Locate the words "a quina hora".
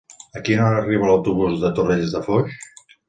0.39-0.79